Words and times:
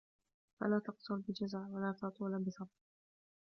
فَلَا 0.59 0.79
تَقْصُرُ 0.79 1.15
بِجَزَعٍ 1.15 1.67
وَلَا 1.67 1.91
تَطُولُ 2.01 2.39
بِصَبْرٍ 2.43 2.77